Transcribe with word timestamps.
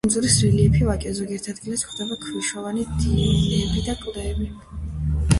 კუნძულის 0.05 0.35
რელიეფი 0.43 0.85
ვაკეა, 0.85 1.11
ზოგიერთ 1.17 1.43
ადგილას 1.51 1.83
გვხვდება 1.87 2.17
ქვიშოვანი 2.23 2.85
დიუნები 3.03 3.83
და 3.89 3.95
კლდეები. 4.01 4.49